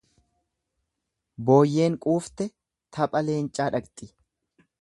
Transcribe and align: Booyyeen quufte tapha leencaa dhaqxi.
Booyyeen 1.49 1.99
quufte 2.07 2.49
tapha 2.99 3.25
leencaa 3.29 3.73
dhaqxi. 3.77 4.13